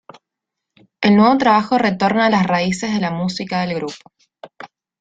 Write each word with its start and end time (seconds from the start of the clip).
El 1.01 1.15
nuevo 1.15 1.37
trabajo 1.37 1.77
retorna 1.77 2.25
a 2.25 2.29
las 2.31 2.47
raíces 2.47 2.91
de 2.91 2.99
la 3.01 3.11
música 3.11 3.61
del 3.61 3.75
grupo. 3.75 4.09